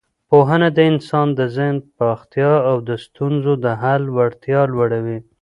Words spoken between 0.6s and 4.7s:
د انسان د ذهن پراختیا او د ستونزو د حل وړتیا